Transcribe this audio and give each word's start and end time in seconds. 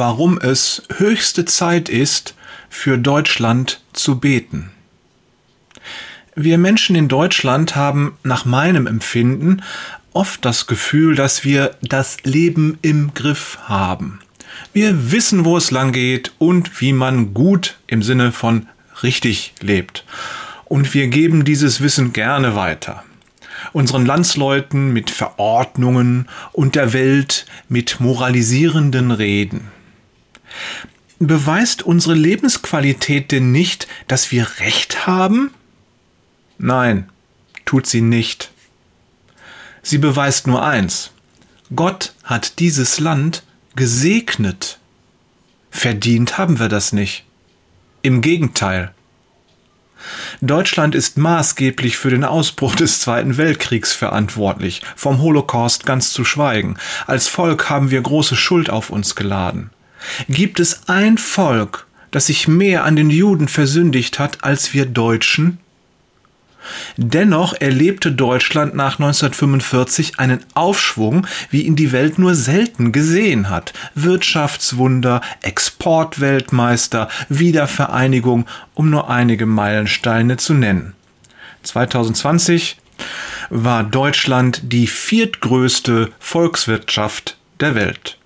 warum 0.00 0.38
es 0.38 0.82
höchste 0.96 1.44
Zeit 1.44 1.90
ist, 1.90 2.34
für 2.70 2.96
Deutschland 2.96 3.82
zu 3.92 4.18
beten. 4.18 4.70
Wir 6.34 6.56
Menschen 6.56 6.96
in 6.96 7.06
Deutschland 7.06 7.76
haben 7.76 8.16
nach 8.22 8.46
meinem 8.46 8.86
Empfinden 8.86 9.62
oft 10.14 10.42
das 10.42 10.66
Gefühl, 10.66 11.16
dass 11.16 11.44
wir 11.44 11.76
das 11.82 12.22
Leben 12.24 12.78
im 12.80 13.12
Griff 13.12 13.58
haben. 13.64 14.20
Wir 14.72 15.12
wissen, 15.12 15.44
wo 15.44 15.58
es 15.58 15.70
lang 15.70 15.92
geht 15.92 16.32
und 16.38 16.80
wie 16.80 16.94
man 16.94 17.34
gut 17.34 17.76
im 17.86 18.02
Sinne 18.02 18.32
von 18.32 18.68
richtig 19.02 19.52
lebt. 19.60 20.06
Und 20.64 20.94
wir 20.94 21.08
geben 21.08 21.44
dieses 21.44 21.82
Wissen 21.82 22.14
gerne 22.14 22.54
weiter. 22.54 23.04
Unseren 23.74 24.06
Landsleuten 24.06 24.94
mit 24.94 25.10
Verordnungen 25.10 26.26
und 26.52 26.74
der 26.74 26.94
Welt 26.94 27.44
mit 27.68 28.00
moralisierenden 28.00 29.10
Reden. 29.10 29.68
Beweist 31.18 31.82
unsere 31.82 32.14
Lebensqualität 32.14 33.30
denn 33.30 33.52
nicht, 33.52 33.86
dass 34.08 34.32
wir 34.32 34.46
Recht 34.58 35.06
haben? 35.06 35.52
Nein, 36.58 37.08
tut 37.66 37.86
sie 37.86 38.00
nicht. 38.00 38.50
Sie 39.82 39.98
beweist 39.98 40.46
nur 40.46 40.64
eins. 40.64 41.10
Gott 41.74 42.14
hat 42.24 42.58
dieses 42.58 43.00
Land 43.00 43.42
gesegnet. 43.76 44.78
Verdient 45.70 46.38
haben 46.38 46.58
wir 46.58 46.68
das 46.68 46.92
nicht. 46.92 47.24
Im 48.02 48.22
Gegenteil. 48.22 48.92
Deutschland 50.40 50.94
ist 50.94 51.18
maßgeblich 51.18 51.96
für 51.98 52.10
den 52.10 52.24
Ausbruch 52.24 52.74
des 52.74 53.00
Zweiten 53.00 53.36
Weltkriegs 53.36 53.92
verantwortlich, 53.92 54.80
vom 54.96 55.20
Holocaust 55.20 55.84
ganz 55.84 56.12
zu 56.12 56.24
schweigen. 56.24 56.76
Als 57.06 57.28
Volk 57.28 57.68
haben 57.68 57.90
wir 57.90 58.00
große 58.00 58.36
Schuld 58.36 58.70
auf 58.70 58.90
uns 58.90 59.14
geladen. 59.14 59.70
Gibt 60.28 60.60
es 60.60 60.88
ein 60.88 61.18
Volk, 61.18 61.86
das 62.10 62.26
sich 62.26 62.48
mehr 62.48 62.84
an 62.84 62.96
den 62.96 63.10
Juden 63.10 63.48
versündigt 63.48 64.18
hat 64.18 64.44
als 64.44 64.72
wir 64.72 64.86
Deutschen? 64.86 65.58
Dennoch 66.96 67.54
erlebte 67.54 68.12
Deutschland 68.12 68.74
nach 68.74 68.98
1945 68.98 70.18
einen 70.18 70.40
Aufschwung, 70.54 71.26
wie 71.50 71.62
ihn 71.62 71.76
die 71.76 71.92
Welt 71.92 72.18
nur 72.18 72.34
selten 72.34 72.92
gesehen 72.92 73.48
hat. 73.48 73.72
Wirtschaftswunder, 73.94 75.20
Exportweltmeister, 75.42 77.08
Wiedervereinigung, 77.28 78.46
um 78.74 78.90
nur 78.90 79.08
einige 79.08 79.46
Meilensteine 79.46 80.36
zu 80.36 80.54
nennen. 80.54 80.94
2020 81.62 82.76
war 83.48 83.82
Deutschland 83.82 84.60
die 84.64 84.86
viertgrößte 84.86 86.10
Volkswirtschaft 86.18 87.36
der 87.60 87.74
Welt. 87.74 88.19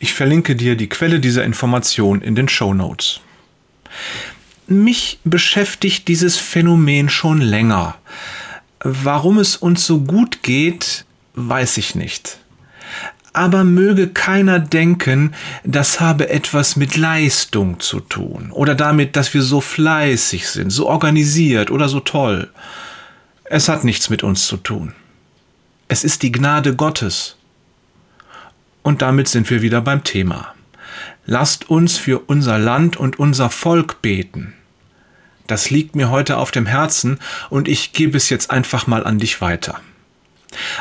Ich 0.00 0.14
verlinke 0.14 0.54
dir 0.54 0.76
die 0.76 0.88
Quelle 0.88 1.18
dieser 1.18 1.44
Information 1.44 2.20
in 2.22 2.34
den 2.34 2.48
Show 2.48 2.72
Notes. 2.72 3.20
Mich 4.68 5.18
beschäftigt 5.24 6.06
dieses 6.08 6.36
Phänomen 6.36 7.08
schon 7.08 7.40
länger. 7.40 7.96
Warum 8.80 9.38
es 9.38 9.56
uns 9.56 9.86
so 9.86 10.00
gut 10.02 10.42
geht, 10.42 11.04
weiß 11.34 11.78
ich 11.78 11.94
nicht. 11.94 12.38
Aber 13.32 13.64
möge 13.64 14.08
keiner 14.08 14.58
denken, 14.58 15.34
das 15.64 16.00
habe 16.00 16.28
etwas 16.28 16.76
mit 16.76 16.96
Leistung 16.96 17.80
zu 17.80 18.00
tun 18.00 18.50
oder 18.52 18.74
damit, 18.74 19.16
dass 19.16 19.34
wir 19.34 19.42
so 19.42 19.60
fleißig 19.60 20.48
sind, 20.48 20.70
so 20.70 20.86
organisiert 20.86 21.70
oder 21.70 21.88
so 21.88 22.00
toll. 22.00 22.50
Es 23.44 23.68
hat 23.68 23.84
nichts 23.84 24.10
mit 24.10 24.22
uns 24.22 24.46
zu 24.46 24.58
tun. 24.58 24.92
Es 25.88 26.04
ist 26.04 26.22
die 26.22 26.32
Gnade 26.32 26.76
Gottes. 26.76 27.37
Und 28.88 29.02
damit 29.02 29.28
sind 29.28 29.50
wir 29.50 29.60
wieder 29.60 29.82
beim 29.82 30.02
Thema. 30.02 30.54
Lasst 31.26 31.68
uns 31.68 31.98
für 31.98 32.20
unser 32.20 32.58
Land 32.58 32.96
und 32.96 33.18
unser 33.18 33.50
Volk 33.50 34.00
beten. 34.00 34.54
Das 35.46 35.68
liegt 35.68 35.94
mir 35.94 36.08
heute 36.08 36.38
auf 36.38 36.52
dem 36.52 36.64
Herzen 36.64 37.18
und 37.50 37.68
ich 37.68 37.92
gebe 37.92 38.16
es 38.16 38.30
jetzt 38.30 38.50
einfach 38.50 38.86
mal 38.86 39.04
an 39.04 39.18
dich 39.18 39.42
weiter. 39.42 39.78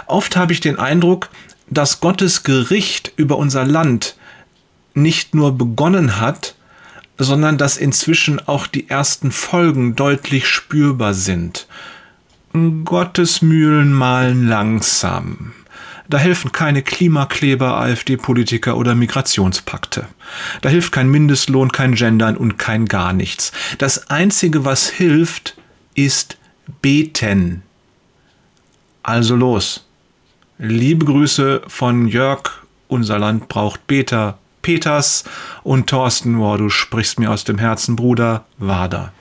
Oft 0.05 0.37
habe 0.37 0.53
ich 0.53 0.61
den 0.61 0.79
Eindruck, 0.79 1.27
dass 1.69 1.99
Gottes 1.99 2.43
Gericht 2.43 3.11
über 3.17 3.37
unser 3.37 3.65
Land 3.65 4.15
nicht 4.93 5.35
nur 5.35 5.57
begonnen 5.57 6.17
hat, 6.17 6.55
sondern 7.17 7.57
dass 7.57 7.75
inzwischen 7.75 8.39
auch 8.47 8.67
die 8.67 8.89
ersten 8.89 9.33
Folgen 9.33 9.97
deutlich 9.97 10.47
spürbar 10.47 11.13
sind. 11.13 11.67
Gottes 12.85 13.41
Mühlen 13.41 13.91
malen 13.91 14.47
langsam. 14.47 15.51
Da 16.09 16.17
helfen 16.17 16.51
keine 16.51 16.81
Klimakleber, 16.81 17.77
AfD-Politiker 17.77 18.77
oder 18.77 18.95
Migrationspakte. 18.95 20.07
Da 20.61 20.69
hilft 20.69 20.91
kein 20.91 21.09
Mindestlohn, 21.09 21.71
kein 21.71 21.95
Gendern 21.95 22.37
und 22.37 22.57
kein 22.57 22.85
gar 22.85 23.13
nichts. 23.13 23.51
Das 23.77 24.09
Einzige, 24.09 24.63
was 24.63 24.89
hilft, 24.89 25.57
ist 25.95 26.37
beten. 26.81 27.63
Also 29.03 29.35
los. 29.35 29.85
Liebe 30.59 31.05
Grüße 31.05 31.61
von 31.67 32.07
Jörg, 32.07 32.63
unser 32.87 33.19
Land 33.19 33.47
braucht 33.47 33.85
Beter, 33.87 34.37
Peters 34.61 35.23
und 35.63 35.87
Thorsten, 35.87 36.39
wow, 36.39 36.57
du 36.57 36.69
sprichst 36.69 37.19
mir 37.19 37.31
aus 37.31 37.43
dem 37.43 37.57
Herzen, 37.57 37.95
Bruder, 37.95 38.45
Wader. 38.57 39.13